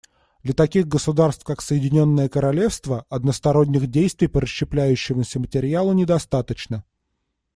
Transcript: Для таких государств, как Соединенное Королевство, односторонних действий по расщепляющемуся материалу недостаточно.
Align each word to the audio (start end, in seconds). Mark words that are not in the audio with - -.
Для 0.41 0.53
таких 0.55 0.87
государств, 0.87 1.43
как 1.43 1.61
Соединенное 1.61 2.27
Королевство, 2.27 3.05
односторонних 3.09 3.85
действий 3.85 4.25
по 4.27 4.41
расщепляющемуся 4.41 5.39
материалу 5.39 5.93
недостаточно. 5.93 6.83